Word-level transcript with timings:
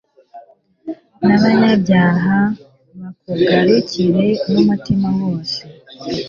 n'abanyabyaha 1.25 2.35
bakugarukire 2.99 4.25
n'umutima 4.51 5.07
wose 5.19 5.59